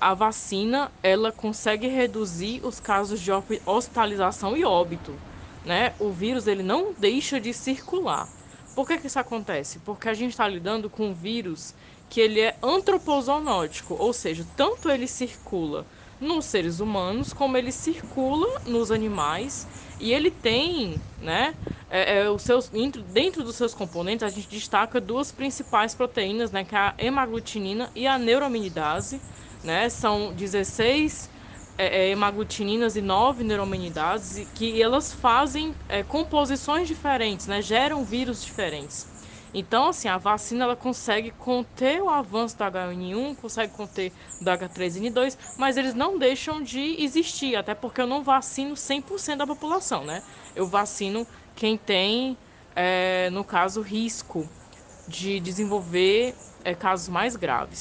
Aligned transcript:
A 0.00 0.14
vacina, 0.14 0.92
ela 1.02 1.32
consegue 1.32 1.88
reduzir 1.88 2.60
os 2.64 2.78
casos 2.78 3.20
de 3.20 3.30
hospitalização 3.66 4.56
e 4.56 4.64
óbito, 4.64 5.20
né? 5.64 5.94
O 5.98 6.12
vírus, 6.12 6.46
ele 6.46 6.62
não 6.62 6.94
deixa 6.96 7.40
de 7.40 7.52
circular. 7.52 8.32
Por 8.74 8.86
que 8.86 8.98
que 8.98 9.08
isso 9.08 9.18
acontece? 9.18 9.80
Porque 9.80 10.08
a 10.08 10.14
gente 10.14 10.30
está 10.30 10.46
lidando 10.46 10.88
com 10.88 11.08
um 11.08 11.14
vírus 11.14 11.74
que 12.08 12.20
ele 12.20 12.40
é 12.40 12.56
antropozoonótico, 12.62 13.94
ou 13.94 14.12
seja, 14.12 14.46
tanto 14.54 14.88
ele 14.88 15.08
circula 15.08 15.84
nos 16.20 16.44
seres 16.46 16.78
humanos 16.78 17.32
como 17.32 17.56
ele 17.56 17.72
circula 17.72 18.46
nos 18.64 18.90
animais 18.92 19.66
e 19.98 20.12
ele 20.12 20.30
tem, 20.30 21.02
né, 21.18 21.56
é, 21.88 22.20
é, 22.20 22.30
os 22.30 22.42
seus, 22.42 22.68
dentro, 22.68 23.02
dentro 23.02 23.42
dos 23.44 23.56
seus 23.56 23.74
componentes 23.74 24.22
a 24.22 24.28
gente 24.30 24.48
destaca 24.48 25.00
duas 25.00 25.32
principais 25.32 25.94
proteínas, 25.94 26.50
né, 26.52 26.64
que 26.64 26.74
é 26.74 26.78
a 26.78 26.94
hemaglutinina 26.98 27.90
e 27.94 28.06
a 28.06 28.16
neuraminidase, 28.18 29.22
né? 29.62 29.88
São 29.88 30.32
16 30.32 31.30
é, 31.76 31.86
é, 31.86 32.10
hemaglutininas 32.10 32.96
e 32.96 33.00
9 33.00 33.44
neuraminidades 33.44 34.46
que 34.54 34.82
elas 34.82 35.12
fazem 35.12 35.74
é, 35.88 36.02
composições 36.02 36.88
diferentes, 36.88 37.46
né? 37.46 37.62
Geram 37.62 38.04
vírus 38.04 38.44
diferentes. 38.44 39.06
Então, 39.54 39.88
assim, 39.88 40.08
a 40.08 40.18
vacina 40.18 40.64
ela 40.64 40.76
consegue 40.76 41.30
conter 41.30 42.02
o 42.02 42.10
avanço 42.10 42.56
do 42.58 42.64
H1N1, 42.64 43.36
consegue 43.36 43.72
conter 43.72 44.12
do 44.40 44.50
H3N2, 44.50 45.38
mas 45.56 45.76
eles 45.76 45.94
não 45.94 46.18
deixam 46.18 46.62
de 46.62 47.02
existir, 47.02 47.56
até 47.56 47.74
porque 47.74 48.00
eu 48.00 48.06
não 48.06 48.22
vacino 48.22 48.74
100% 48.74 49.36
da 49.36 49.46
população, 49.46 50.04
né? 50.04 50.22
Eu 50.54 50.66
vacino 50.66 51.26
quem 51.54 51.78
tem, 51.78 52.36
é, 52.76 53.30
no 53.30 53.42
caso, 53.42 53.80
risco 53.80 54.48
de 55.06 55.40
desenvolver 55.40 56.36
é, 56.62 56.74
casos 56.74 57.08
mais 57.08 57.34
graves. 57.34 57.76